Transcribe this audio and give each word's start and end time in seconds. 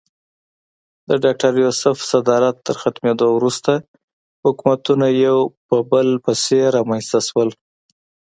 د 1.07 1.09
ډاکټر 1.23 1.51
یوسف 1.65 1.97
صدارت 2.11 2.55
تر 2.67 2.75
ختمېدو 2.81 3.27
وروسته 3.37 3.71
حکومتونه 4.45 5.05
یو 5.25 5.39
پر 5.65 5.79
بل 5.91 6.07
پسې 6.23 6.59
رامنځته 6.75 7.19
شول. 7.27 7.49